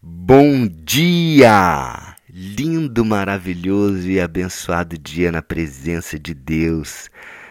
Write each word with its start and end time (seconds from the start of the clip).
Bom 0.00 0.68
dia! 0.68 2.14
Lindo, 2.30 3.04
maravilhoso 3.04 4.08
e 4.08 4.20
abençoado 4.20 4.96
dia 4.96 5.32
na 5.32 5.42
presença 5.42 6.16
de 6.16 6.34
Deus. 6.34 7.10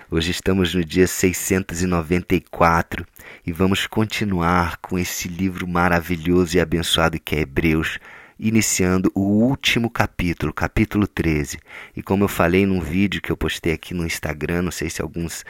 Hoje 0.09 0.31
estamos 0.31 0.73
no 0.73 0.81
dia 0.81 1.07
694 1.07 3.05
e 3.46 3.52
vamos 3.52 3.86
continuar 3.86 4.78
com 4.78 4.97
esse 4.97 5.28
livro 5.28 5.68
maravilhoso 5.68 6.55
e 6.55 6.62
abençoado 6.62 7.20
que 7.20 7.36
é 7.36 7.41
Hebreus, 7.41 8.00
iniciando 8.39 9.11
o 9.14 9.23
último 9.23 9.89
capítulo, 9.89 10.54
capítulo 10.54 11.05
13. 11.05 11.59
E 11.98 12.02
como 12.02 12.23
eu 12.23 12.29
falei 12.29 12.66
num 12.66 12.79
vídeo 12.79 13.21
que 13.21 13.29
eu 13.29 13.36
postei 13.36 13.73
aqui 13.73 13.93
no 13.93 14.05
Instagram, 14.05 14.61
não 14.61 14.71
sei 14.71 14.89
se 14.89 15.02
alguns 15.02 15.43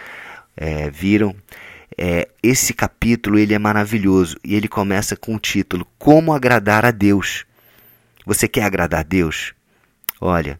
é, 0.55 0.89
viram, 0.89 1.35
é, 1.95 2.27
esse 2.41 2.73
capítulo 2.73 3.37
ele 3.37 3.53
é 3.53 3.59
maravilhoso 3.59 4.37
e 4.43 4.55
ele 4.55 4.67
começa 4.67 5.15
com 5.15 5.35
o 5.35 5.39
título 5.39 5.85
Como 5.97 6.33
agradar 6.33 6.85
a 6.85 6.91
Deus. 6.91 7.45
Você 8.25 8.47
quer 8.47 8.63
agradar 8.63 9.01
a 9.01 9.03
Deus? 9.03 9.53
Olha, 10.19 10.57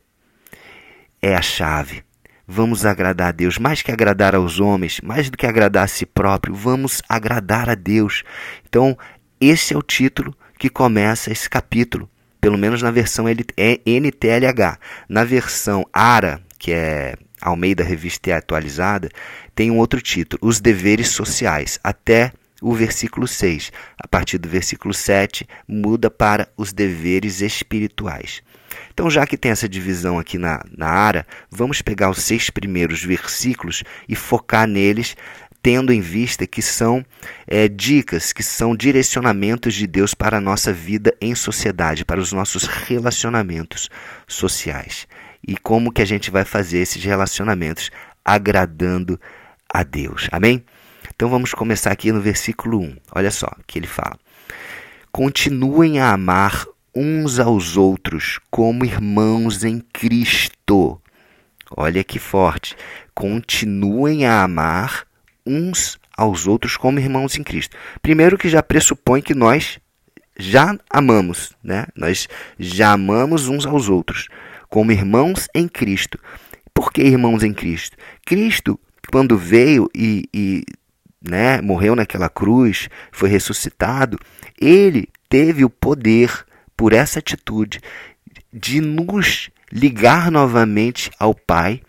é 1.22 1.36
a 1.36 1.42
chave. 1.42 2.04
Vamos 2.48 2.86
agradar 2.86 3.30
a 3.30 3.32
Deus, 3.32 3.58
mais 3.58 3.82
que 3.82 3.92
agradar 3.92 4.34
aos 4.34 4.60
homens, 4.62 5.02
mais 5.02 5.30
do 5.30 5.38
que 5.38 5.46
agradar 5.46 5.84
a 5.84 5.88
si 5.88 6.06
próprio, 6.06 6.56
vamos 6.56 7.02
agradar 7.10 7.70
a 7.70 7.76
Deus. 7.76 8.24
Então, 8.66 8.98
esse 9.42 9.74
é 9.74 9.78
o 9.78 9.82
título 9.82 10.34
que 10.58 10.70
começa 10.70 11.30
esse 11.30 11.50
capítulo, 11.50 12.10
pelo 12.40 12.58
menos 12.58 12.82
na 12.82 12.90
versão 12.90 13.26
NTLH. 13.28 14.80
Na 15.10 15.26
versão 15.26 15.86
ARA, 15.92 16.42
que 16.58 16.72
é 16.72 17.18
Almeida 17.42 17.84
Revista 17.84 18.36
Atualizada, 18.36 19.10
tem 19.54 19.72
um 19.72 19.78
outro 19.78 20.02
título, 20.02 20.40
Os 20.42 20.60
Deveres 20.60 21.10
Sociais, 21.10 21.80
até 21.84 22.32
o 22.62 22.74
versículo 22.74 23.28
6. 23.28 23.72
A 23.98 24.08
partir 24.08 24.38
do 24.38 24.50
versículo 24.50 24.94
7, 24.94 25.48
muda 25.68 26.10
para 26.10 26.48
os 26.58 26.74
deveres 26.74 27.42
espirituais. 27.42 28.42
Então, 28.94 29.10
já 29.10 29.26
que 29.26 29.38
tem 29.38 29.52
essa 29.52 29.70
divisão 29.70 30.20
aqui 30.20 30.38
na, 30.38 30.64
na 30.76 30.88
ARA, 30.88 31.26
vamos 31.50 31.82
pegar 31.82 32.10
os 32.10 32.24
seis 32.24 32.50
primeiros 32.50 33.04
versículos 33.04 33.84
e 34.10 34.16
focar 34.16 34.68
neles, 34.68 35.16
tendo 35.62 35.92
em 35.92 36.02
vista 36.02 36.48
que 36.48 36.62
são 36.62 37.06
é, 37.48 37.68
dicas, 37.68 38.34
que 38.34 38.44
são 38.44 38.76
direcionamentos 38.76 39.74
de 39.74 39.86
Deus 39.86 40.14
para 40.14 40.38
a 40.38 40.42
nossa 40.42 40.74
vida 40.74 41.14
em 41.22 41.36
sociedade, 41.36 42.06
para 42.06 42.20
os 42.20 42.32
nossos 42.32 42.66
relacionamentos 42.66 43.90
sociais 44.28 45.08
e 45.46 45.58
como 45.58 45.92
que 45.92 46.02
a 46.02 46.06
gente 46.06 46.32
vai 46.32 46.46
fazer 46.46 46.80
esses 46.80 47.04
relacionamentos 47.04 47.92
agradando 48.24 49.20
a 49.70 49.84
Deus. 49.84 50.28
Amém? 50.32 50.64
Então 51.16 51.30
vamos 51.30 51.54
começar 51.54 51.92
aqui 51.92 52.12
no 52.12 52.22
versículo 52.22 52.80
1. 52.80 52.98
Olha 53.14 53.32
só 53.32 53.50
que 53.66 53.80
ele 53.80 53.88
fala: 53.88 54.18
Continuem 55.12 56.00
a 56.00 56.12
amar 56.12 56.66
uns 56.94 57.40
aos 57.40 57.78
outros 57.78 58.40
como 58.50 58.86
irmãos 58.86 59.64
em 59.64 59.80
Cristo. 59.80 61.02
Olha 61.72 62.04
que 62.04 62.20
forte. 62.20 62.76
Continuem 63.14 64.26
a 64.26 64.44
amar 64.44 65.06
uns 65.46 65.98
aos 66.16 66.48
outros 66.48 66.78
como 66.78 67.00
irmãos 67.00 67.36
em 67.36 67.44
Cristo. 67.44 67.76
Primeiro 68.02 68.38
que 68.38 68.50
já 68.50 68.62
pressupõe 68.64 69.22
que 69.22 69.34
nós 69.34 69.80
já 70.38 70.78
amamos, 70.90 71.54
né? 71.64 71.88
Nós 71.96 72.28
já 72.60 72.92
amamos 72.92 73.48
uns 73.48 73.66
aos 73.66 73.90
outros 73.90 74.28
como 74.70 74.92
irmãos 74.92 75.48
em 75.54 75.68
Cristo. 75.68 76.20
Por 76.74 76.92
que 76.92 77.02
irmãos 77.02 77.44
em 77.44 77.54
Cristo? 77.54 77.98
Cristo, 78.26 78.80
quando 79.12 79.38
veio 79.38 79.90
e, 79.96 80.30
e 80.34 80.64
né, 81.22 81.62
morreu 81.62 81.96
naquela 81.96 82.30
cruz, 82.30 82.90
foi 83.12 83.30
ressuscitado, 83.30 84.18
ele 84.60 85.10
teve 85.30 85.66
o 85.66 85.70
poder, 85.70 86.46
por 86.76 86.94
essa 86.94 87.20
atitude, 87.20 87.80
de 88.54 88.80
nos 88.80 89.50
ligar 89.72 90.32
novamente 90.32 91.12
ao 91.20 91.34
Pai 91.34 91.82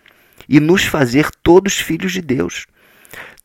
e 0.49 0.59
nos 0.59 0.85
fazer 0.85 1.31
todos 1.43 1.79
filhos 1.79 2.13
de 2.13 2.23
Deus. 2.23 2.67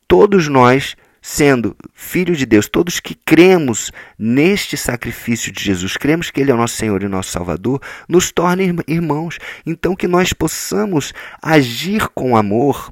Todos 0.07 0.47
nós 0.47 0.95
sendo 1.25 1.73
filho 1.93 2.35
de 2.35 2.45
Deus, 2.45 2.67
todos 2.67 2.99
que 2.99 3.15
cremos 3.15 3.93
neste 4.19 4.75
sacrifício 4.75 5.53
de 5.53 5.63
Jesus, 5.63 5.95
cremos 5.95 6.29
que 6.29 6.41
Ele 6.41 6.51
é 6.51 6.53
o 6.53 6.57
nosso 6.57 6.75
Senhor 6.75 7.01
e 7.01 7.07
nosso 7.07 7.31
Salvador, 7.31 7.81
nos 8.09 8.29
torna 8.29 8.61
irmãos. 8.85 9.39
Então, 9.65 9.95
que 9.95 10.05
nós 10.05 10.33
possamos 10.33 11.13
agir 11.41 12.09
com 12.09 12.35
amor. 12.35 12.91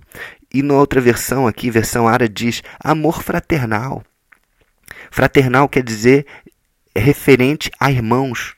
E 0.54 0.64
na 0.64 0.76
outra 0.76 1.02
versão 1.02 1.46
aqui, 1.46 1.70
versão 1.70 2.08
árabe, 2.08 2.34
diz 2.34 2.64
amor 2.80 3.22
fraternal. 3.22 4.02
Fraternal 5.12 5.68
quer 5.68 5.84
dizer 5.84 6.26
referente 6.96 7.70
a 7.78 7.92
irmãos. 7.92 8.56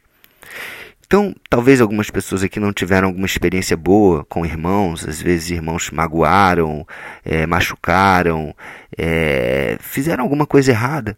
Então, 1.06 1.36
talvez 1.50 1.80
algumas 1.80 2.10
pessoas 2.10 2.44
aqui 2.44 2.60
não 2.60 2.74
tiveram 2.74 3.08
alguma 3.08 3.26
experiência 3.26 3.78
boa 3.78 4.26
com 4.26 4.46
irmãos, 4.46 5.08
às 5.08 5.22
vezes 5.22 5.52
irmãos 5.52 5.92
magoaram, 5.92 6.88
é, 7.24 7.46
machucaram, 7.46 8.56
é, 8.98 9.78
fizeram 9.80 10.24
alguma 10.24 10.48
coisa 10.48 10.72
errada. 10.72 11.18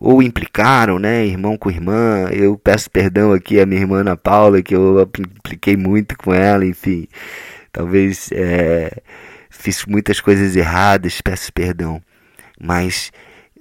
Ou 0.00 0.22
implicaram, 0.22 0.98
né, 0.98 1.26
irmão 1.26 1.56
com 1.56 1.70
irmã. 1.70 2.28
Eu 2.30 2.56
peço 2.56 2.90
perdão 2.90 3.32
aqui 3.32 3.58
à 3.58 3.66
minha 3.66 3.80
irmã 3.80 4.00
Ana 4.00 4.16
Paula, 4.16 4.62
que 4.62 4.76
eu 4.76 5.02
impliquei 5.18 5.76
muito 5.76 6.16
com 6.16 6.32
ela, 6.32 6.64
enfim. 6.64 7.08
Talvez 7.72 8.30
é, 8.32 9.02
fiz 9.50 9.84
muitas 9.86 10.20
coisas 10.20 10.54
erradas, 10.54 11.20
peço 11.20 11.52
perdão. 11.52 12.00
Mas 12.60 13.10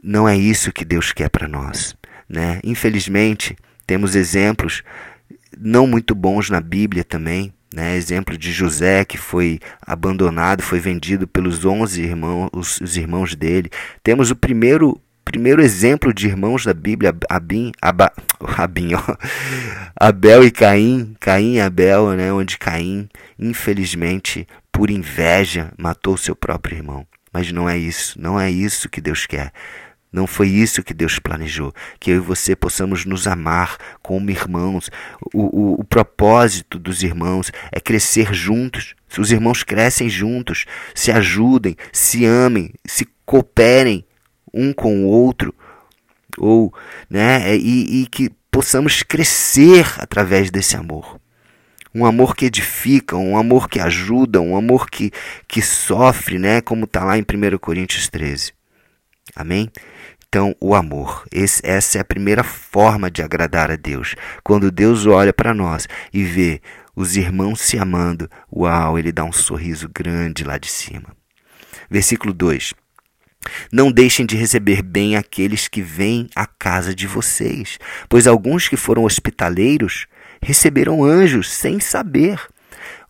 não 0.03 0.27
é 0.27 0.37
isso 0.37 0.71
que 0.71 0.85
Deus 0.85 1.11
quer 1.11 1.29
para 1.29 1.47
nós. 1.47 1.95
Né? 2.29 2.59
Infelizmente, 2.63 3.55
temos 3.87 4.15
exemplos 4.15 4.83
não 5.57 5.87
muito 5.87 6.13
bons 6.13 6.49
na 6.49 6.61
Bíblia 6.61 7.03
também. 7.03 7.53
Né? 7.73 7.95
Exemplo 7.95 8.37
de 8.37 8.51
José 8.51 9.05
que 9.05 9.17
foi 9.17 9.59
abandonado, 9.81 10.61
foi 10.61 10.79
vendido 10.79 11.27
pelos 11.27 11.65
onze 11.65 12.01
irmãos, 12.01 12.49
os, 12.53 12.81
os 12.81 12.97
irmãos 12.97 13.33
dele. 13.33 13.69
Temos 14.03 14.29
o 14.29 14.35
primeiro 14.35 15.01
primeiro 15.23 15.61
exemplo 15.61 16.13
de 16.13 16.25
irmãos 16.25 16.63
da 16.63 16.73
Bíblia, 16.73 17.13
Abim, 17.29 17.73
Aba, 17.81 18.13
Abim, 18.57 18.93
ó, 18.93 19.03
Abel 19.93 20.45
e 20.45 20.49
Caim, 20.49 21.17
Caim 21.19 21.55
e 21.55 21.59
Abel, 21.59 22.11
né, 22.11 22.31
onde 22.31 22.57
Caim, 22.57 23.09
infelizmente, 23.37 24.47
por 24.71 24.89
inveja, 24.89 25.73
matou 25.77 26.15
seu 26.15 26.33
próprio 26.33 26.77
irmão. 26.77 27.05
Mas 27.33 27.51
não 27.51 27.69
é 27.69 27.77
isso, 27.77 28.19
não 28.21 28.39
é 28.39 28.49
isso 28.49 28.87
que 28.87 29.01
Deus 29.01 29.25
quer. 29.25 29.51
Não 30.17 30.25
foi 30.25 30.47
isso 30.49 30.81
que 30.81 30.95
Deus 30.95 31.19
planejou. 31.19 31.71
Que 31.99 32.09
eu 32.09 32.15
e 32.15 32.19
você 32.19 32.55
possamos 32.55 33.05
nos 33.05 33.27
amar 33.27 33.77
como 34.01 34.31
irmãos. 34.31 34.89
O, 35.31 35.43
o, 35.43 35.81
o 35.81 35.83
propósito 35.83 36.79
dos 36.79 37.03
irmãos 37.03 37.51
é 37.71 37.79
crescer 37.79 38.33
juntos. 38.33 38.95
Se 39.07 39.21
os 39.21 39.31
irmãos 39.31 39.61
crescem 39.61 40.09
juntos, 40.09 40.65
se 40.95 41.11
ajudem, 41.11 41.77
se 41.93 42.25
amem, 42.25 42.73
se 42.83 43.07
cooperem 43.27 44.03
um 44.51 44.73
com 44.73 45.05
o 45.05 45.07
outro, 45.07 45.53
ou, 46.35 46.73
né, 47.07 47.55
e, 47.55 48.01
e 48.01 48.07
que 48.07 48.31
possamos 48.49 49.03
crescer 49.03 49.85
através 49.99 50.49
desse 50.49 50.75
amor 50.75 51.19
um 51.93 52.05
amor 52.05 52.35
que 52.35 52.45
edifica, 52.45 53.15
um 53.15 53.37
amor 53.37 53.67
que 53.67 53.79
ajuda, 53.79 54.39
um 54.39 54.55
amor 54.55 54.87
que, 54.87 55.11
que 55.47 55.63
sofre, 55.63 56.37
né? 56.37 56.61
Como 56.61 56.85
está 56.85 57.03
lá 57.03 57.17
em 57.17 57.21
1 57.21 57.57
Coríntios 57.57 58.07
13. 58.07 58.56
Amém? 59.37 59.69
Então, 60.27 60.55
o 60.59 60.73
amor. 60.73 61.23
Esse, 61.31 61.61
essa 61.63 61.99
é 61.99 62.01
a 62.01 62.05
primeira 62.05 62.43
forma 62.43 63.09
de 63.11 63.21
agradar 63.21 63.69
a 63.69 63.75
Deus. 63.75 64.15
Quando 64.43 64.71
Deus 64.71 65.05
olha 65.05 65.31
para 65.31 65.53
nós 65.53 65.87
e 66.11 66.23
vê 66.23 66.59
os 66.95 67.15
irmãos 67.15 67.61
se 67.61 67.77
amando, 67.77 68.27
uau, 68.51 68.97
ele 68.97 69.11
dá 69.11 69.23
um 69.23 69.31
sorriso 69.31 69.87
grande 69.93 70.43
lá 70.43 70.57
de 70.57 70.67
cima. 70.67 71.15
Versículo 71.87 72.33
2. 72.33 72.73
Não 73.71 73.91
deixem 73.91 74.25
de 74.25 74.35
receber 74.35 74.81
bem 74.81 75.15
aqueles 75.15 75.67
que 75.67 75.83
vêm 75.83 76.27
à 76.35 76.47
casa 76.47 76.95
de 76.95 77.05
vocês, 77.05 77.77
pois 78.09 78.25
alguns 78.25 78.67
que 78.67 78.75
foram 78.75 79.03
hospitaleiros 79.03 80.07
receberam 80.41 81.03
anjos 81.03 81.51
sem 81.51 81.79
saber. 81.79 82.41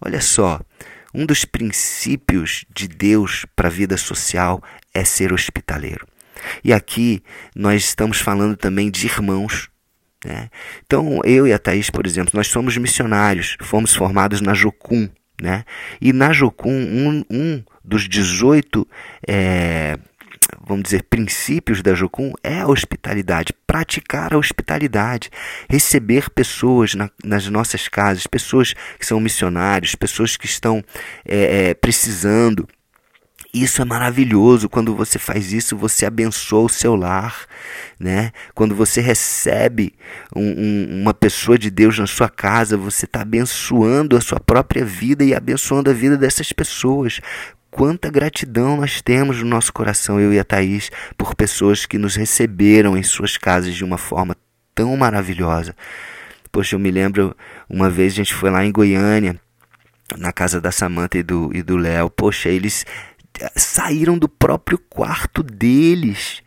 Olha 0.02 0.20
só, 0.20 0.60
um 1.14 1.26
dos 1.26 1.46
princípios 1.46 2.66
de 2.70 2.88
Deus 2.88 3.46
para 3.56 3.70
a 3.70 3.72
vida 3.72 3.96
social 3.96 4.62
é 4.94 5.06
ser 5.06 5.32
hospitaleiro. 5.32 6.06
E 6.64 6.74
aqui 6.74 7.22
nós 7.56 7.84
estamos 7.84 8.20
falando 8.20 8.56
também 8.56 8.90
de 8.90 9.06
irmãos. 9.06 9.70
Né? 10.26 10.50
Então, 10.86 11.20
eu 11.24 11.48
e 11.48 11.54
a 11.54 11.60
Thaís, 11.60 11.90
por 11.90 12.06
exemplo, 12.06 12.32
nós 12.34 12.48
somos 12.48 12.78
missionários, 12.78 13.56
fomos 13.62 13.96
formados 13.96 14.42
na 14.42 14.54
Jocum. 14.54 15.10
Né? 15.42 15.64
E 16.02 16.12
na 16.12 16.34
Jocum, 16.34 16.72
um, 16.72 17.24
um 17.30 17.64
dos 17.84 18.10
18, 18.10 18.88
é, 19.28 19.98
vamos 20.66 20.84
dizer, 20.84 21.04
princípios 21.04 21.82
da 21.82 21.94
Jocum 21.94 22.34
é 22.44 22.62
a 22.62 22.68
hospitalidade, 22.68 23.54
praticar 23.66 24.34
a 24.34 24.38
hospitalidade, 24.38 25.30
receber 25.70 26.30
pessoas 26.30 26.96
na, 26.96 27.10
nas 27.24 27.48
nossas 27.48 27.88
casas, 27.88 28.28
pessoas 28.28 28.74
que 29.00 29.06
são 29.06 29.20
missionários, 29.20 29.96
pessoas 29.96 30.36
que 30.36 30.46
estão 30.46 30.84
é, 31.26 31.70
é, 31.70 31.74
precisando 31.74 32.68
Isso 33.64 33.82
é 33.82 33.86
maravilhoso. 33.86 34.70
Quando 34.70 34.96
você 34.96 35.18
faz 35.18 35.52
isso, 35.52 35.76
você 35.76 36.06
abençoa 36.06 36.66
o 36.66 36.70
seu 36.70 36.96
lar, 36.96 37.48
né? 38.00 38.32
Quando 38.54 38.76
você 38.76 39.02
recebe 39.02 39.94
um, 40.36 40.44
um, 40.44 41.02
uma 41.02 41.14
pessoa 41.14 41.58
de 41.58 41.72
Deus 41.72 41.98
na 41.98 42.06
sua 42.06 42.30
casa, 42.30 42.78
você 42.78 43.06
está 43.06 43.22
abençoando 43.22 44.16
a 44.16 44.22
sua 44.22 44.40
própria 44.40 44.86
vida 44.86 45.24
e 45.24 45.34
abençoando 45.34 45.90
a 45.90 45.94
vida 45.94 46.16
dessas 46.16 46.54
pessoas. 46.54 47.20
Quanta 47.72 48.12
gratidão 48.12 48.78
nós 48.78 49.02
temos 49.02 49.42
no 49.42 49.50
nosso 49.50 49.74
coração, 49.74 50.20
eu 50.20 50.32
e 50.32 50.40
a 50.40 50.44
Thaís, 50.44 50.92
por 51.18 51.34
pessoas 51.34 51.86
que 51.86 51.98
nos 51.98 52.16
receberam 52.16 52.96
em 52.96 53.02
suas 53.02 53.38
casas 53.38 53.74
de 53.74 53.84
uma 53.84 53.98
forma 53.98 54.36
tão 54.76 54.96
maravilhosa. 54.96 55.76
Poxa, 56.52 56.76
eu 56.76 56.80
me 56.80 56.92
lembro 56.92 57.36
uma 57.68 57.90
vez 57.90 58.14
a 58.14 58.18
gente 58.18 58.36
foi 58.36 58.52
lá 58.52 58.64
em 58.64 58.72
Goiânia, 58.72 59.40
na 60.16 60.32
casa 60.32 60.62
da 60.62 60.72
Samanta 60.72 61.18
e 61.18 61.24
do 61.24 61.52
e 61.54 61.62
do 61.62 61.76
Léo. 61.76 62.10
Poxa, 62.10 62.50
eles 62.50 62.86
saíram 63.56 64.18
do 64.18 64.28
próprio 64.28 64.78
quarto 64.78 65.44
deles 65.44 66.42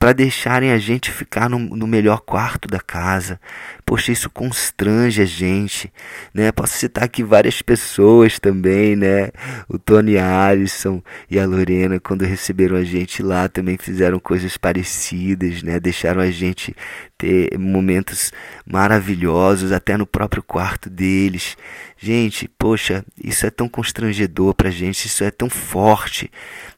para 0.00 0.14
deixarem 0.14 0.72
a 0.72 0.78
gente 0.78 1.10
ficar 1.10 1.46
no, 1.50 1.58
no, 1.58 1.86
melhor 1.86 2.22
quarto 2.22 2.66
da 2.66 2.80
casa. 2.80 3.38
Poxa, 3.84 4.10
isso 4.10 4.30
constrange 4.30 5.20
a 5.20 5.26
gente, 5.26 5.92
né? 6.32 6.50
Posso 6.50 6.72
citar 6.78 7.04
aqui 7.04 7.22
várias 7.22 7.60
pessoas 7.60 8.38
também, 8.38 8.96
né? 8.96 9.28
O 9.68 9.78
Tony 9.78 10.16
Alisson 10.16 11.02
e 11.30 11.38
a 11.38 11.44
Lorena, 11.44 12.00
quando 12.00 12.22
receberam 12.22 12.76
a 12.76 12.82
gente 12.82 13.22
lá, 13.22 13.46
também 13.46 13.76
fizeram 13.76 14.18
coisas 14.18 14.56
parecidas, 14.56 15.62
né? 15.62 15.78
Deixaram 15.78 16.22
a 16.22 16.30
gente 16.30 16.74
ter 17.20 17.58
momentos 17.58 18.32
maravilhosos 18.64 19.72
até 19.72 19.94
no 19.94 20.06
próprio 20.06 20.42
quarto 20.42 20.88
deles. 20.88 21.54
Gente, 21.98 22.48
poxa, 22.48 23.04
isso 23.22 23.44
é 23.44 23.50
tão 23.50 23.68
constrangedor 23.68 24.54
pra 24.54 24.70
gente, 24.70 25.04
isso 25.04 25.22
é 25.22 25.30
tão 25.30 25.50
forte, 25.50 26.30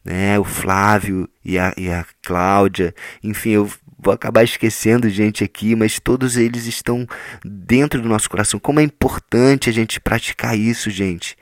né? 0.05 0.37
O 0.41 0.45
Flávio 0.45 1.29
e 1.45 1.57
a, 1.57 1.73
e 1.77 1.89
a 1.89 2.05
Cláudia, 2.21 2.93
enfim, 3.23 3.51
eu 3.51 3.71
vou 3.97 4.13
acabar 4.13 4.43
esquecendo 4.43 5.09
gente 5.09 5.45
aqui, 5.45 5.77
mas 5.77 6.01
todos 6.01 6.37
eles 6.37 6.67
estão 6.67 7.07
dentro 7.45 8.03
do 8.03 8.09
nosso 8.09 8.29
coração. 8.29 8.59
Como 8.59 8.81
é 8.81 8.83
importante 8.83 9.71
a 9.71 9.73
gente 9.73 10.01
praticar 10.01 10.59
isso, 10.59 10.91
gente. 10.91 11.37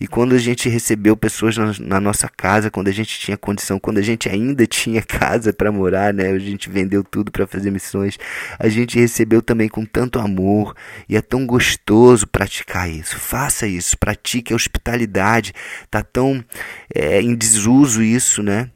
E 0.00 0.06
quando 0.06 0.34
a 0.34 0.38
gente 0.38 0.68
recebeu 0.68 1.16
pessoas 1.16 1.56
na, 1.56 1.72
na, 1.80 2.00
nossa 2.00 2.28
casa, 2.28 2.70
quando 2.70 2.88
a 2.88 2.92
gente 2.92 3.18
tinha 3.18 3.36
condição, 3.36 3.78
quando 3.78 3.98
a 3.98 4.02
gente 4.02 4.28
ainda 4.28 4.66
tinha 4.66 5.00
casa 5.02 5.52
para 5.52 5.70
morar, 5.70 6.12
né? 6.12 6.28
A 6.30 6.38
gente 6.38 6.68
vendeu 6.68 7.04
tudo 7.04 7.30
para 7.30 7.46
fazer 7.46 7.70
missões. 7.70 8.18
A 8.58 8.68
gente 8.68 8.98
recebeu 8.98 9.40
também 9.40 9.68
com 9.68 9.84
tanto 9.84 10.18
amor 10.18 10.74
e 11.08 11.16
é 11.16 11.22
tão 11.22 11.46
gostoso 11.46 12.26
praticar 12.26 12.90
isso. 12.90 13.18
Faça 13.18 13.66
isso, 13.66 13.98
pratique 13.98 14.52
a 14.52 14.56
hospitalidade. 14.56 15.52
Tá 15.90 16.02
tão 16.02 16.44
é, 16.94 17.20
em 17.20 17.34
desuso 17.34 18.02
isso, 18.02 18.42
né? 18.42 18.70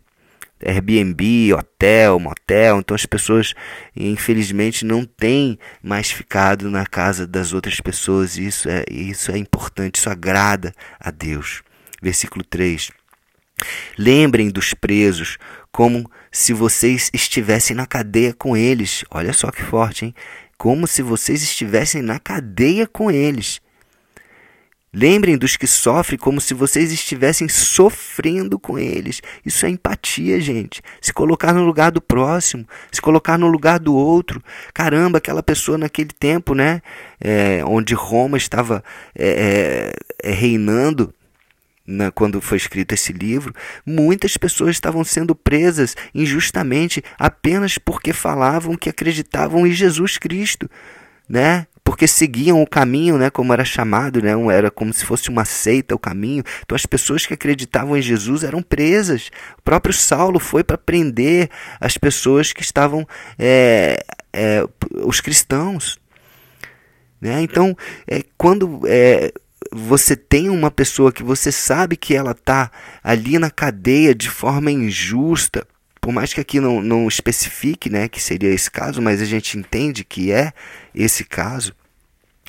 Airbnb, 0.65 1.53
hotel, 1.55 2.19
motel. 2.19 2.79
Então 2.79 2.95
as 2.95 3.07
pessoas, 3.07 3.55
infelizmente, 3.97 4.85
não 4.85 5.05
têm 5.05 5.59
mais 5.83 6.11
ficado 6.11 6.71
na 6.71 6.87
casa 6.87 7.27
das 7.27 7.53
outras 7.53 7.81
pessoas. 7.81 8.37
E 8.37 8.47
isso 8.47 8.69
é, 8.69 8.85
isso 8.91 9.31
é 9.31 9.39
importante, 9.39 9.97
isso 9.97 10.11
agrada 10.11 10.73
a 10.99 11.11
Deus. 11.11 11.63
Versículo 12.03 12.45
3. 12.45 12.91
Lembrem 13.99 14.51
dos 14.51 14.73
presos 14.75 15.37
como 15.73 16.11
se 16.31 16.53
vocês 16.53 17.11
estivessem 17.13 17.75
na 17.75 17.87
cadeia 17.87 18.33
com 18.33 18.57
eles. 18.57 19.05
Olha 19.11 19.33
só 19.33 19.51
que 19.51 19.63
forte, 19.63 20.07
hein? 20.07 20.15
Como 20.57 20.87
se 20.87 21.03
vocês 21.03 21.43
estivessem 21.43 22.03
na 22.03 22.19
cadeia 22.19 22.87
com 22.87 23.11
eles. 23.11 23.61
Lembrem 24.93 25.37
dos 25.37 25.57
que 25.57 25.67
sofrem 25.67 26.19
como 26.19 26.41
se 26.41 26.55
vocês 26.55 26.91
estivessem 26.91 27.49
sofrendo 27.49 28.59
com 28.59 28.79
eles. 28.79 29.21
Isso 29.45 29.67
é 29.67 29.69
empatia, 29.69 30.41
gente. 30.41 30.81
Se 31.01 31.13
colocar 31.13 31.53
no 31.53 31.63
lugar 31.63 31.91
do 31.91 32.01
próximo, 32.01 32.67
se 32.91 33.01
colocar 33.01 33.39
no 33.39 33.49
lugar 33.49 33.79
do 33.79 33.95
outro. 33.95 34.43
Caramba, 34.73 35.19
aquela 35.19 35.43
pessoa 35.43 35.77
naquele 35.77 36.11
tempo, 36.19 36.55
né? 36.55 36.81
É, 37.21 37.63
onde 37.67 37.95
Roma 37.95 38.39
estava 38.39 38.83
é, 39.15 39.93
é, 40.23 40.31
é 40.31 40.33
reinando, 40.33 41.13
na, 41.87 42.11
quando 42.11 42.41
foi 42.41 42.57
escrito 42.57 42.93
esse 42.93 43.13
livro, 43.13 43.55
muitas 43.85 44.37
pessoas 44.37 44.71
estavam 44.71 45.03
sendo 45.05 45.35
presas 45.35 45.97
injustamente 46.15 47.03
apenas 47.19 47.79
porque 47.79 48.13
falavam 48.13 48.77
que 48.77 48.91
acreditavam 48.91 49.67
em 49.67 49.73
Jesus 49.73 50.19
Cristo. 50.19 50.69
Né? 51.29 51.67
Porque 51.99 52.07
seguiam 52.07 52.63
o 52.63 52.67
caminho, 52.67 53.19
né, 53.19 53.29
como 53.29 53.53
era 53.53 53.65
chamado, 53.65 54.23
né, 54.23 54.31
era 54.57 54.71
como 54.71 54.93
se 54.93 55.05
fosse 55.05 55.29
uma 55.29 55.45
seita 55.45 55.97
o 55.97 55.99
caminho. 55.99 56.45
Então 56.65 56.77
as 56.77 56.87
pessoas 56.87 57.27
que 57.27 57.35
acreditavam 57.35 57.97
em 57.97 58.01
Jesus 58.01 58.45
eram 58.45 58.63
presas. 58.63 59.33
O 59.59 59.63
próprio 59.63 59.93
Saulo 59.93 60.39
foi 60.39 60.63
para 60.63 60.79
prender 60.79 61.51
as 61.81 61.99
pessoas 61.99 62.53
que 62.53 62.63
estavam, 62.63 63.05
é, 63.37 64.01
é, 64.33 64.65
os 65.05 65.21
cristãos. 65.21 65.99
Né? 67.21 67.43
Então, 67.43 67.77
é, 68.07 68.23
quando 68.37 68.83
é, 68.87 69.33
você 69.73 70.15
tem 70.15 70.49
uma 70.51 70.71
pessoa 70.71 71.11
que 71.11 71.25
você 71.25 71.51
sabe 71.51 71.97
que 71.97 72.15
ela 72.15 72.31
está 72.31 72.71
ali 73.03 73.41
na 73.41 73.51
cadeia 73.51 74.15
de 74.15 74.31
forma 74.31 74.71
injusta, 74.71 75.67
por 76.01 76.13
mais 76.13 76.33
que 76.33 76.41
aqui 76.41 76.61
não, 76.61 76.81
não 76.81 77.09
especifique 77.09 77.91
né, 77.91 78.09
que 78.09 78.23
seria 78.23 78.51
esse 78.51 78.71
caso, 78.71 79.03
mas 79.03 79.21
a 79.21 79.25
gente 79.25 79.59
entende 79.59 80.05
que 80.05 80.31
é 80.31 80.53
esse 80.95 81.25
caso. 81.25 81.75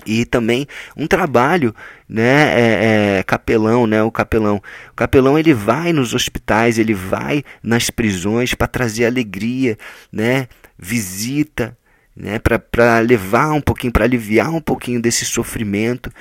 E 0.05 0.25
também 0.25 0.67
um 0.95 1.07
trabalho, 1.07 1.73
né, 2.07 2.53
é, 2.53 3.17
é, 3.19 3.23
capelão, 3.23 3.85
né, 3.85 4.01
o 4.01 4.11
capelão. 4.11 4.61
O 4.91 4.95
capelão 4.95 5.37
ele 5.37 5.53
vai 5.53 5.91
nos 5.93 6.13
hospitais, 6.13 6.77
ele 6.77 6.93
vai 6.93 7.43
nas 7.61 7.89
prisões 7.89 8.53
para 8.53 8.67
trazer 8.67 9.05
alegria, 9.05 9.77
né, 10.11 10.47
visita, 10.77 11.77
né, 12.15 12.39
para 12.39 12.99
levar 12.99 13.51
um 13.51 13.61
pouquinho, 13.61 13.93
para 13.93 14.05
aliviar 14.05 14.49
um 14.53 14.61
pouquinho 14.61 15.01
desse 15.01 15.25
sofrimento. 15.25 16.11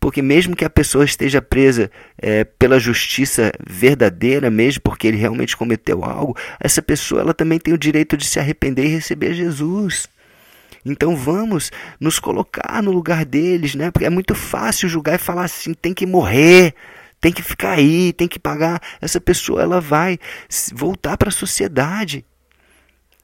Porque 0.00 0.20
mesmo 0.20 0.54
que 0.54 0.66
a 0.66 0.70
pessoa 0.70 1.04
esteja 1.04 1.40
presa 1.40 1.90
é, 2.20 2.44
pela 2.44 2.78
justiça 2.78 3.50
verdadeira, 3.66 4.50
mesmo 4.50 4.82
porque 4.82 5.06
ele 5.06 5.16
realmente 5.16 5.56
cometeu 5.56 6.04
algo, 6.04 6.36
essa 6.60 6.82
pessoa 6.82 7.22
ela 7.22 7.32
também 7.32 7.58
tem 7.58 7.72
o 7.72 7.78
direito 7.78 8.14
de 8.14 8.26
se 8.26 8.38
arrepender 8.38 8.84
e 8.84 8.88
receber 8.88 9.32
Jesus. 9.32 10.06
Então 10.84 11.16
vamos 11.16 11.70
nos 11.98 12.18
colocar 12.18 12.82
no 12.82 12.90
lugar 12.90 13.24
deles, 13.24 13.74
né? 13.74 13.90
Porque 13.90 14.04
é 14.04 14.10
muito 14.10 14.34
fácil 14.34 14.88
julgar 14.88 15.14
e 15.14 15.18
falar 15.18 15.44
assim, 15.44 15.72
tem 15.72 15.94
que 15.94 16.04
morrer, 16.04 16.74
tem 17.20 17.32
que 17.32 17.42
ficar 17.42 17.72
aí, 17.72 18.12
tem 18.12 18.28
que 18.28 18.38
pagar. 18.38 18.80
Essa 19.00 19.20
pessoa 19.20 19.62
ela 19.62 19.80
vai 19.80 20.18
voltar 20.74 21.16
para 21.16 21.28
a 21.28 21.32
sociedade. 21.32 22.24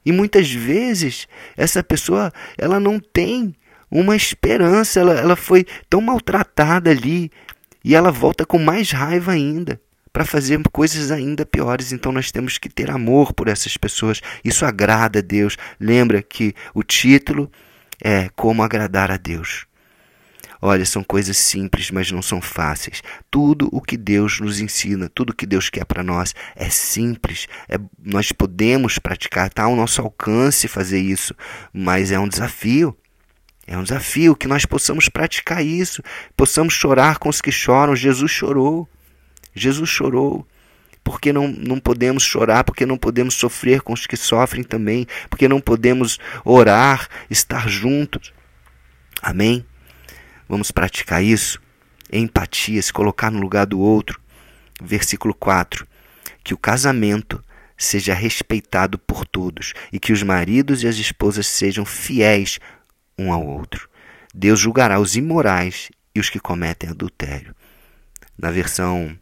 E 0.03 0.11
muitas 0.11 0.51
vezes 0.51 1.27
essa 1.55 1.83
pessoa 1.83 2.31
ela 2.57 2.79
não 2.79 2.99
tem 2.99 3.53
uma 3.89 4.15
esperança, 4.15 4.99
ela, 4.99 5.13
ela 5.13 5.35
foi 5.35 5.65
tão 5.89 6.01
maltratada 6.01 6.89
ali 6.89 7.29
e 7.83 7.93
ela 7.93 8.11
volta 8.11 8.45
com 8.45 8.57
mais 8.57 8.91
raiva 8.91 9.33
ainda 9.33 9.79
para 10.11 10.25
fazer 10.25 10.61
coisas 10.71 11.11
ainda 11.11 11.45
piores. 11.45 11.91
Então 11.91 12.11
nós 12.11 12.31
temos 12.31 12.57
que 12.57 12.69
ter 12.69 12.89
amor 12.89 13.33
por 13.33 13.47
essas 13.47 13.77
pessoas. 13.77 14.21
Isso 14.43 14.65
agrada 14.65 15.19
a 15.19 15.21
Deus. 15.21 15.57
Lembra 15.79 16.21
que 16.21 16.53
o 16.73 16.83
título 16.83 17.51
é 18.03 18.29
Como 18.35 18.63
agradar 18.63 19.11
a 19.11 19.17
Deus. 19.17 19.65
Olha, 20.63 20.85
são 20.85 21.03
coisas 21.03 21.37
simples, 21.37 21.89
mas 21.89 22.11
não 22.11 22.21
são 22.21 22.39
fáceis. 22.39 23.01
Tudo 23.31 23.67
o 23.71 23.81
que 23.81 23.97
Deus 23.97 24.39
nos 24.39 24.59
ensina, 24.59 25.09
tudo 25.09 25.31
o 25.31 25.35
que 25.35 25.47
Deus 25.47 25.71
quer 25.71 25.85
para 25.85 26.03
nós 26.03 26.35
é 26.55 26.69
simples. 26.69 27.47
É, 27.67 27.79
nós 27.99 28.31
podemos 28.31 28.99
praticar, 28.99 29.47
está 29.47 29.63
ao 29.63 29.75
nosso 29.75 30.01
alcance 30.01 30.67
fazer 30.67 30.99
isso, 30.99 31.33
mas 31.73 32.11
é 32.11 32.19
um 32.19 32.27
desafio. 32.27 32.95
É 33.65 33.75
um 33.75 33.83
desafio 33.83 34.35
que 34.35 34.47
nós 34.47 34.63
possamos 34.65 35.09
praticar 35.09 35.65
isso, 35.65 36.03
possamos 36.35 36.75
chorar 36.75 37.17
com 37.17 37.29
os 37.29 37.41
que 37.41 37.51
choram. 37.51 37.95
Jesus 37.95 38.29
chorou. 38.29 38.87
Jesus 39.53 39.89
chorou. 39.89 40.47
Porque 41.03 41.33
não, 41.33 41.47
não 41.47 41.79
podemos 41.79 42.23
chorar, 42.23 42.63
porque 42.63 42.85
não 42.85 42.97
podemos 42.97 43.33
sofrer 43.33 43.81
com 43.81 43.91
os 43.91 44.05
que 44.05 44.15
sofrem 44.15 44.63
também, 44.63 45.07
porque 45.29 45.47
não 45.47 45.59
podemos 45.59 46.19
orar, 46.45 47.07
estar 47.27 47.67
juntos. 47.67 48.31
Amém? 49.21 49.65
Vamos 50.47 50.69
praticar 50.69 51.23
isso. 51.23 51.59
Empatia, 52.11 52.81
se 52.81 52.93
colocar 52.93 53.31
no 53.31 53.39
lugar 53.39 53.65
do 53.65 53.79
outro. 53.79 54.21
Versículo 54.81 55.33
4. 55.33 55.87
Que 56.43 56.53
o 56.53 56.57
casamento 56.57 57.43
seja 57.77 58.13
respeitado 58.13 58.99
por 58.99 59.25
todos 59.25 59.73
e 59.91 59.99
que 59.99 60.13
os 60.13 60.21
maridos 60.21 60.83
e 60.83 60.87
as 60.87 60.97
esposas 60.97 61.47
sejam 61.47 61.83
fiéis 61.83 62.59
um 63.17 63.33
ao 63.33 63.45
outro. 63.45 63.89
Deus 64.33 64.59
julgará 64.59 64.99
os 64.99 65.15
imorais 65.15 65.89
e 66.13 66.19
os 66.19 66.29
que 66.29 66.39
cometem 66.39 66.89
adultério. 66.89 67.55
Na 68.37 68.51
versão 68.51 69.17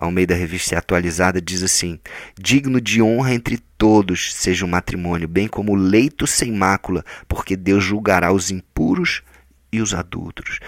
ao 0.00 0.10
meio 0.10 0.26
da 0.26 0.34
revista 0.34 0.78
atualizada 0.78 1.40
diz 1.40 1.62
assim: 1.62 2.00
digno 2.40 2.80
de 2.80 3.02
honra 3.02 3.34
entre 3.34 3.58
todos 3.76 4.34
seja 4.34 4.64
o 4.64 4.68
matrimônio, 4.68 5.28
bem 5.28 5.46
como 5.46 5.72
o 5.72 5.76
leito 5.76 6.26
sem 6.26 6.50
mácula, 6.50 7.04
porque 7.28 7.54
Deus 7.54 7.84
julgará 7.84 8.32
os 8.32 8.50
impuros 8.50 9.22
e 9.70 9.82
os 9.82 9.92
adúlteros. 9.92 10.58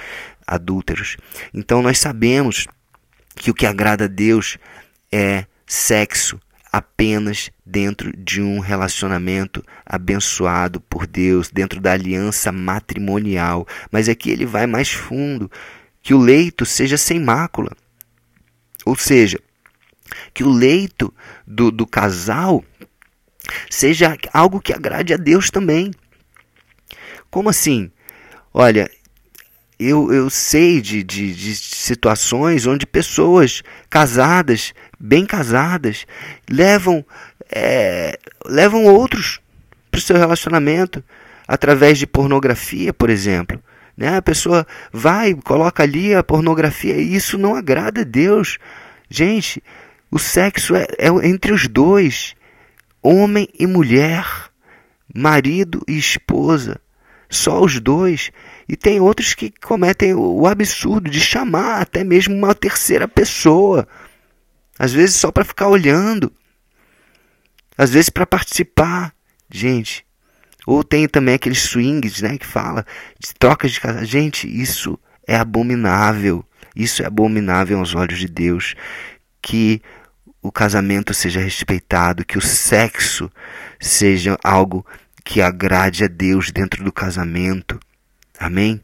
Adúlteros. 0.46 1.16
Então 1.54 1.80
nós 1.80 1.98
sabemos 1.98 2.66
que 3.34 3.50
o 3.50 3.54
que 3.54 3.64
agrada 3.64 4.04
a 4.04 4.08
Deus 4.08 4.58
é 5.10 5.46
sexo 5.66 6.38
apenas 6.70 7.50
dentro 7.64 8.14
de 8.16 8.42
um 8.42 8.58
relacionamento 8.58 9.64
abençoado 9.84 10.80
por 10.80 11.06
Deus, 11.06 11.50
dentro 11.50 11.80
da 11.80 11.92
aliança 11.92 12.52
matrimonial. 12.52 13.66
Mas 13.90 14.08
aqui 14.08 14.30
ele 14.30 14.44
vai 14.44 14.66
mais 14.66 14.90
fundo: 14.90 15.50
que 16.02 16.12
o 16.12 16.18
leito 16.18 16.66
seja 16.66 16.98
sem 16.98 17.18
mácula. 17.18 17.70
Ou 18.84 18.96
seja, 18.96 19.38
que 20.34 20.44
o 20.44 20.50
leito 20.50 21.12
do, 21.46 21.70
do 21.70 21.86
casal 21.86 22.64
seja 23.70 24.16
algo 24.32 24.60
que 24.60 24.72
agrade 24.72 25.12
a 25.12 25.16
Deus 25.16 25.50
também. 25.50 25.90
Como 27.30 27.48
assim? 27.48 27.90
Olha, 28.52 28.90
eu, 29.78 30.12
eu 30.12 30.30
sei 30.30 30.80
de, 30.80 31.02
de, 31.02 31.34
de 31.34 31.56
situações 31.56 32.66
onde 32.66 32.86
pessoas 32.86 33.62
casadas, 33.88 34.72
bem 34.98 35.26
casadas, 35.26 36.06
levam, 36.48 37.04
é, 37.50 38.18
levam 38.46 38.84
outros 38.84 39.40
para 39.90 39.98
o 39.98 40.02
seu 40.02 40.16
relacionamento 40.16 41.02
através 41.48 41.98
de 41.98 42.06
pornografia, 42.06 42.92
por 42.92 43.10
exemplo. 43.10 43.62
Né? 44.02 44.16
A 44.16 44.22
pessoa 44.22 44.66
vai, 44.92 45.32
coloca 45.32 45.84
ali 45.84 46.12
a 46.12 46.24
pornografia, 46.24 46.96
e 46.96 47.14
isso 47.14 47.38
não 47.38 47.54
agrada 47.54 48.00
a 48.00 48.04
Deus. 48.04 48.58
Gente, 49.08 49.62
o 50.10 50.18
sexo 50.18 50.74
é, 50.74 50.88
é 50.98 51.06
entre 51.24 51.52
os 51.52 51.68
dois, 51.68 52.34
homem 53.00 53.46
e 53.56 53.64
mulher, 53.64 54.26
marido 55.14 55.84
e 55.86 55.96
esposa, 55.96 56.80
só 57.30 57.62
os 57.62 57.78
dois. 57.78 58.32
E 58.68 58.76
tem 58.76 58.98
outros 58.98 59.34
que 59.34 59.52
cometem 59.64 60.14
o 60.14 60.48
absurdo 60.48 61.08
de 61.08 61.20
chamar 61.20 61.80
até 61.80 62.02
mesmo 62.02 62.34
uma 62.34 62.56
terceira 62.56 63.06
pessoa, 63.06 63.86
às 64.76 64.92
vezes 64.92 65.14
só 65.14 65.30
para 65.30 65.44
ficar 65.44 65.68
olhando, 65.68 66.32
às 67.78 67.90
vezes 67.90 68.10
para 68.10 68.26
participar. 68.26 69.14
Gente, 69.48 70.04
ou 70.66 70.84
tem 70.84 71.08
também 71.08 71.34
aqueles 71.34 71.60
swings, 71.62 72.22
né, 72.22 72.38
que 72.38 72.46
fala 72.46 72.86
de 73.18 73.34
trocas 73.34 73.72
de 73.72 73.80
casa. 73.80 74.04
Gente, 74.04 74.46
isso 74.48 74.98
é 75.26 75.36
abominável. 75.36 76.44
Isso 76.74 77.02
é 77.02 77.06
abominável 77.06 77.78
aos 77.78 77.94
olhos 77.94 78.18
de 78.18 78.28
Deus. 78.28 78.74
Que 79.40 79.82
o 80.40 80.50
casamento 80.50 81.12
seja 81.12 81.40
respeitado, 81.40 82.24
que 82.24 82.38
o 82.38 82.40
sexo 82.40 83.30
seja 83.80 84.38
algo 84.42 84.86
que 85.24 85.40
agrade 85.40 86.04
a 86.04 86.08
Deus 86.08 86.50
dentro 86.50 86.82
do 86.82 86.92
casamento. 86.92 87.78
Amém? 88.38 88.80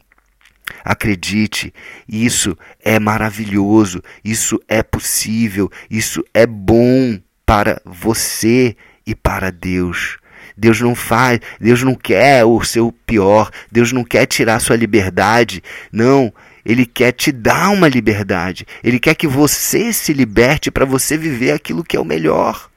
Acredite, 0.85 1.73
isso 2.07 2.57
é 2.79 2.99
maravilhoso, 2.99 4.01
isso 4.23 4.59
é 4.67 4.83
possível, 4.83 5.69
isso 5.89 6.23
é 6.33 6.45
bom 6.45 7.19
para 7.45 7.81
você 7.83 8.77
e 9.05 9.15
para 9.15 9.51
Deus. 9.51 10.19
Deus 10.59 10.81
não 10.81 10.93
faz, 10.93 11.39
Deus 11.59 11.81
não 11.81 11.95
quer 11.95 12.43
o 12.43 12.61
seu 12.63 12.91
pior, 13.05 13.49
Deus 13.71 13.93
não 13.93 14.03
quer 14.03 14.25
tirar 14.25 14.59
sua 14.59 14.75
liberdade. 14.75 15.63
Não, 15.91 16.33
ele 16.65 16.85
quer 16.85 17.13
te 17.13 17.31
dar 17.31 17.69
uma 17.69 17.87
liberdade. 17.87 18.65
Ele 18.83 18.99
quer 18.99 19.15
que 19.15 19.27
você 19.27 19.93
se 19.93 20.11
liberte 20.11 20.69
para 20.69 20.85
você 20.85 21.17
viver 21.17 21.51
aquilo 21.51 21.83
que 21.83 21.95
é 21.95 21.99
o 21.99 22.05
melhor. 22.05 22.69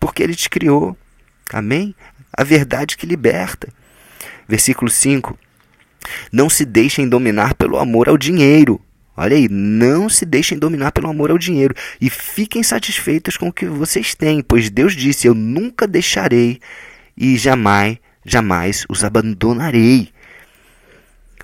Porque 0.00 0.22
ele 0.22 0.34
te 0.34 0.50
criou. 0.50 0.96
Amém? 1.52 1.94
A 2.32 2.42
verdade 2.42 2.96
que 2.96 3.06
liberta. 3.06 3.68
Versículo 4.48 4.90
5. 4.90 5.38
Não 6.32 6.50
se 6.50 6.64
deixem 6.64 7.08
dominar 7.08 7.54
pelo 7.54 7.78
amor 7.78 8.08
ao 8.08 8.18
dinheiro. 8.18 8.80
Olha 9.16 9.36
aí, 9.36 9.46
não 9.48 10.08
se 10.08 10.24
deixem 10.24 10.58
dominar 10.58 10.90
pelo 10.90 11.08
amor 11.08 11.30
ao 11.30 11.38
dinheiro 11.38 11.74
e 12.00 12.08
fiquem 12.08 12.62
satisfeitos 12.62 13.36
com 13.36 13.48
o 13.48 13.52
que 13.52 13.66
vocês 13.66 14.14
têm, 14.14 14.42
pois 14.42 14.70
Deus 14.70 14.96
disse: 14.96 15.26
Eu 15.26 15.34
nunca 15.34 15.86
deixarei 15.86 16.58
e 17.16 17.36
jamais, 17.36 17.98
jamais 18.24 18.84
os 18.88 19.04
abandonarei. 19.04 20.12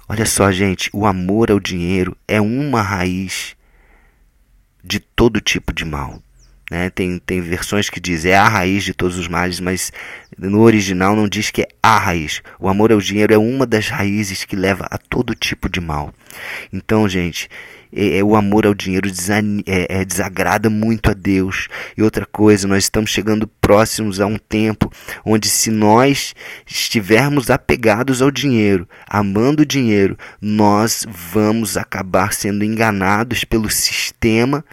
Olha 0.09 0.25
só, 0.25 0.51
gente, 0.51 0.91
o 0.93 1.07
amor 1.07 1.51
ao 1.51 1.61
dinheiro 1.61 2.17
é 2.27 2.41
uma 2.41 2.81
raiz 2.81 3.57
de 4.83 4.99
todo 4.99 5.41
tipo 5.41 5.73
de 5.73 5.85
mal. 5.85 6.23
Né? 6.71 6.91
Tem, 6.91 7.19
tem 7.19 7.41
versões 7.41 7.89
que 7.89 8.01
dizem 8.01 8.33
é 8.33 8.37
a 8.37 8.49
raiz 8.49 8.85
de 8.85 8.93
todos 8.93 9.17
os 9.17 9.29
males, 9.29 9.61
mas 9.61 9.91
no 10.37 10.61
original 10.61 11.17
não 11.17 11.29
diz 11.29 11.51
que 11.51 11.63
é 11.63 11.69
a 11.83 11.99
raiz. 11.99 12.43
O 12.59 12.69
amor 12.69 12.93
ao 12.93 13.01
dinheiro 13.01 13.33
é 13.33 13.39
uma 13.39 13.67
das 13.67 13.89
raízes 13.89 14.45
que 14.45 14.55
leva 14.55 14.87
a 14.91 14.99
todo 14.99 15.35
tipo 15.35 15.69
de 15.69 15.81
mal. 15.81 16.13
Então, 16.73 17.09
gente, 17.09 17.49
é, 17.93 18.19
é, 18.19 18.25
o 18.25 18.37
amor 18.37 18.67
ao 18.67 18.75
dinheiro 18.75 19.09
é, 19.67 20.01
é, 20.01 20.05
desagrada 20.05 20.69
muito 20.69 21.11
a 21.11 21.15
Deus. 21.15 21.69
E 21.97 22.03
outra 22.03 22.27
coisa, 22.27 22.69
nós 22.69 22.85
estamos 22.85 23.11
chegando 23.11 23.47
próximos 23.47 24.21
a 24.21 24.27
um 24.27 24.37
tempo 24.37 24.93
onde, 25.25 25.49
se 25.49 25.71
nós 25.71 26.35
estivermos 26.67 27.51
apegados 27.51 28.21
ao 28.21 28.31
dinheiro, 28.31 28.89
amando 29.09 29.63
o 29.63 29.67
dinheiro, 29.67 30.19
nós 30.41 31.07
vamos 31.09 31.77
acabar 31.77 32.33
sendo 32.33 32.65
enganados 32.65 33.45
pelo 33.45 33.71
sistema 33.71 34.65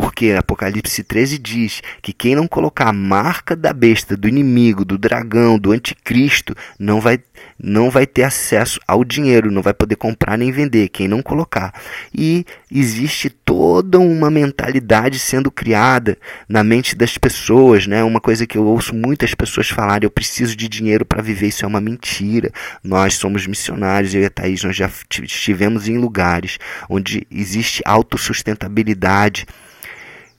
porque 0.00 0.32
Apocalipse 0.32 1.02
13 1.02 1.38
diz 1.38 1.82
que 2.02 2.12
quem 2.12 2.34
não 2.34 2.46
colocar 2.46 2.88
a 2.88 2.92
marca 2.92 3.56
da 3.56 3.72
besta, 3.72 4.16
do 4.16 4.28
inimigo, 4.28 4.84
do 4.84 4.98
dragão, 4.98 5.58
do 5.58 5.72
anticristo, 5.72 6.54
não 6.78 7.00
vai, 7.00 7.18
não 7.58 7.90
vai 7.90 8.06
ter 8.06 8.22
acesso 8.22 8.78
ao 8.86 9.04
dinheiro, 9.04 9.50
não 9.50 9.62
vai 9.62 9.72
poder 9.72 9.96
comprar 9.96 10.36
nem 10.36 10.52
vender, 10.52 10.88
quem 10.88 11.08
não 11.08 11.22
colocar. 11.22 11.72
E 12.14 12.44
existe 12.70 13.30
toda 13.30 13.98
uma 13.98 14.30
mentalidade 14.30 15.18
sendo 15.18 15.50
criada 15.50 16.18
na 16.48 16.62
mente 16.62 16.94
das 16.94 17.16
pessoas, 17.16 17.86
né? 17.86 18.02
Uma 18.04 18.20
coisa 18.20 18.46
que 18.46 18.58
eu 18.58 18.66
ouço 18.66 18.94
muitas 18.94 19.34
pessoas 19.34 19.68
falarem, 19.68 20.06
eu 20.06 20.10
preciso 20.10 20.56
de 20.56 20.68
dinheiro 20.68 21.04
para 21.04 21.22
viver, 21.22 21.48
isso 21.48 21.64
é 21.64 21.68
uma 21.68 21.80
mentira. 21.80 22.50
Nós 22.82 23.14
somos 23.14 23.46
missionários, 23.46 24.14
eu 24.14 24.22
e 24.22 24.26
a 24.26 24.30
Thaís, 24.30 24.62
nós 24.62 24.76
já 24.76 24.90
estivemos 25.22 25.88
em 25.88 25.98
lugares 25.98 26.58
onde 26.88 27.26
existe 27.30 27.82
autossustentabilidade, 27.84 29.46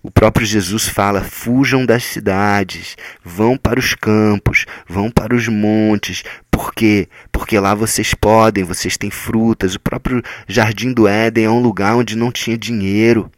o 0.01 0.11
próprio 0.11 0.45
Jesus 0.45 0.87
fala: 0.87 1.21
fujam 1.21 1.85
das 1.85 2.03
cidades, 2.03 2.95
vão 3.23 3.57
para 3.57 3.79
os 3.79 3.93
campos, 3.93 4.65
vão 4.87 5.09
para 5.09 5.35
os 5.35 5.47
montes. 5.47 6.23
Por 6.49 6.73
quê? 6.73 7.07
Porque 7.31 7.59
lá 7.59 7.75
vocês 7.75 8.13
podem, 8.13 8.63
vocês 8.63 8.97
têm 8.97 9.11
frutas. 9.11 9.75
O 9.75 9.79
próprio 9.79 10.21
Jardim 10.47 10.93
do 10.93 11.07
Éden 11.07 11.45
é 11.45 11.49
um 11.49 11.61
lugar 11.61 11.95
onde 11.95 12.15
não 12.15 12.31
tinha 12.31 12.57
dinheiro. 12.57 13.31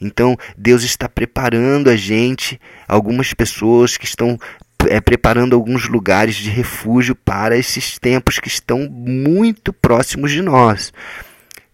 Então, 0.00 0.36
Deus 0.56 0.84
está 0.84 1.08
preparando 1.08 1.90
a 1.90 1.96
gente, 1.96 2.60
algumas 2.86 3.34
pessoas 3.34 3.96
que 3.96 4.04
estão 4.04 4.38
é, 4.86 5.00
preparando 5.00 5.56
alguns 5.56 5.88
lugares 5.88 6.36
de 6.36 6.50
refúgio 6.50 7.14
para 7.14 7.56
esses 7.56 7.98
tempos 7.98 8.38
que 8.38 8.48
estão 8.48 8.88
muito 8.88 9.72
próximos 9.72 10.30
de 10.30 10.40
nós. 10.40 10.92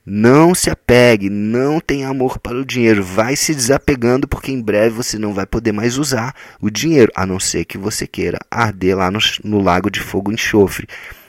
Não 0.06 0.54
se 0.54 0.68
apegue, 0.68 1.30
não 1.30 1.80
tenha 1.80 2.08
amor 2.08 2.38
para 2.38 2.58
o 2.58 2.64
dinheiro. 2.64 3.02
Vai 3.02 3.36
se 3.36 3.54
desapegando, 3.54 4.28
porque 4.28 4.52
em 4.52 4.60
breve 4.60 4.96
você 4.96 5.18
não 5.18 5.32
vai 5.32 5.46
poder 5.46 5.72
mais 5.72 5.96
usar 5.96 6.34
o 6.60 6.68
dinheiro, 6.68 7.10
a 7.14 7.24
não 7.24 7.40
ser 7.40 7.64
que 7.64 7.78
você 7.78 8.06
queira 8.06 8.38
arder 8.50 8.98
lá 8.98 9.10
no, 9.10 9.18
no 9.42 9.62
lago 9.62 9.90
de 9.90 10.00
fogo 10.00 10.30
e 10.30 10.34
enxofre. 10.34 10.86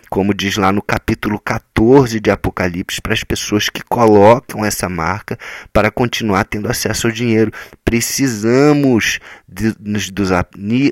Como 0.10 0.34
diz 0.34 0.58
lá 0.58 0.74
no 0.74 0.82
capítulo 0.82 1.40
14 1.40 2.20
de 2.20 2.30
Apocalipse, 2.30 3.02
para 3.02 3.14
as 3.14 3.24
pessoas 3.24 3.70
que 3.70 3.82
colocam 3.82 4.64
essa 4.66 4.90
marca 4.90 5.38
para 5.72 5.90
continuar 5.90 6.44
tendo 6.44 6.70
acesso 6.70 7.08
ao 7.08 7.14
dinheiro. 7.14 7.52
Precisamos 7.84 9.20
de, 9.48 9.74
nos, 9.80 10.12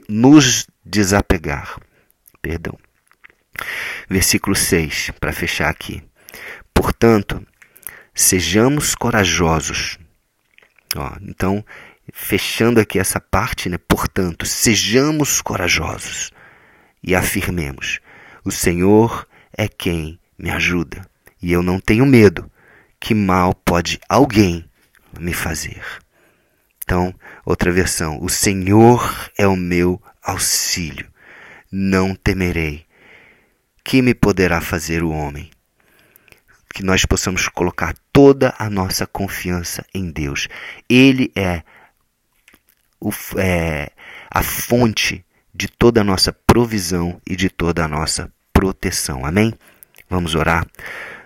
nos 0.07 0.67
desapegar. 0.85 1.77
Perdão. 2.41 2.77
Versículo 4.09 4.55
6, 4.55 5.11
para 5.19 5.33
fechar 5.33 5.69
aqui. 5.69 6.01
Portanto, 6.73 7.45
sejamos 8.13 8.95
corajosos. 8.95 9.97
Ó, 10.95 11.11
então, 11.21 11.65
fechando 12.13 12.79
aqui 12.79 12.99
essa 12.99 13.19
parte, 13.19 13.69
né? 13.69 13.77
portanto, 13.77 14.45
sejamos 14.45 15.41
corajosos 15.41 16.31
e 17.03 17.15
afirmemos: 17.15 17.99
o 18.43 18.51
Senhor 18.51 19.27
é 19.55 19.67
quem 19.67 20.19
me 20.37 20.49
ajuda 20.49 21.07
e 21.41 21.51
eu 21.51 21.61
não 21.61 21.79
tenho 21.79 22.05
medo. 22.05 22.49
Que 22.99 23.13
mal 23.13 23.53
pode 23.53 23.99
alguém 24.07 24.63
me 25.19 25.33
fazer? 25.33 25.83
Então, 26.83 27.13
outra 27.45 27.71
versão: 27.71 28.17
o 28.21 28.29
Senhor 28.29 29.29
é 29.37 29.45
o 29.45 29.55
meu 29.55 30.01
auxílio, 30.21 31.07
não 31.71 32.15
temerei. 32.15 32.85
Que 33.83 34.01
me 34.01 34.13
poderá 34.13 34.61
fazer 34.61 35.03
o 35.03 35.11
homem? 35.11 35.51
Que 36.73 36.83
nós 36.83 37.05
possamos 37.05 37.47
colocar 37.47 37.93
toda 38.11 38.53
a 38.57 38.69
nossa 38.69 39.05
confiança 39.05 39.85
em 39.93 40.09
Deus. 40.09 40.47
Ele 40.89 41.31
é, 41.35 41.61
o, 42.99 43.11
é 43.37 43.91
a 44.29 44.41
fonte 44.41 45.23
de 45.53 45.67
toda 45.67 46.01
a 46.01 46.03
nossa 46.03 46.33
provisão 46.33 47.21
e 47.27 47.35
de 47.35 47.49
toda 47.49 47.85
a 47.85 47.87
nossa 47.87 48.31
proteção. 48.51 49.23
Amém? 49.23 49.53
Vamos 50.09 50.33
orar. 50.33 50.65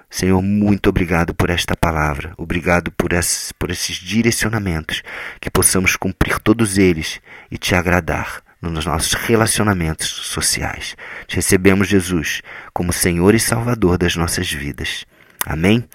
Senhor, 0.10 0.42
muito 0.42 0.90
obrigado 0.90 1.34
por 1.34 1.50
esta 1.50 1.76
palavra, 1.76 2.34
obrigado 2.38 2.92
por 2.92 3.12
esses, 3.12 3.52
por 3.52 3.70
esses 3.70 3.98
direcionamentos, 3.98 5.04
que 5.40 5.52
possamos 5.52 5.96
cumprir 5.96 6.40
todos 6.40 6.78
eles 6.78 7.22
e 7.52 7.58
te 7.58 7.76
agradar 7.76 8.42
nos 8.62 8.86
nossos 8.86 9.14
relacionamentos 9.14 10.08
sociais. 10.08 10.96
Te 11.28 11.36
recebemos, 11.36 11.88
Jesus, 11.88 12.42
como 12.74 12.92
Senhor 12.94 13.36
e 13.36 13.40
Salvador 13.40 13.98
das 13.98 14.16
nossas 14.16 14.52
vidas. 14.52 15.06
Amém? 15.48 15.88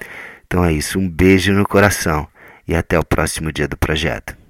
Então 0.46 0.64
é 0.64 0.72
isso, 0.72 0.98
um 0.98 1.08
beijo 1.08 1.52
no 1.52 1.66
coração 1.66 2.26
e 2.66 2.74
até 2.74 2.98
o 2.98 3.04
próximo 3.04 3.52
dia 3.52 3.68
do 3.68 3.76
projeto. 3.76 4.41